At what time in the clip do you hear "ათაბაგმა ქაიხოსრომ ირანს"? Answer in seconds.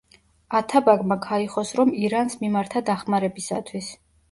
0.59-2.41